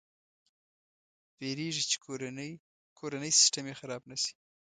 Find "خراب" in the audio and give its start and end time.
3.79-4.01